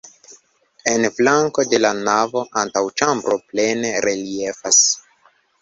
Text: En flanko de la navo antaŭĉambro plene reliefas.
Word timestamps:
En 0.93 1.05
flanko 1.17 1.65
de 1.73 1.81
la 1.83 1.91
navo 2.07 2.45
antaŭĉambro 2.63 3.39
plene 3.53 3.93
reliefas. 4.07 4.85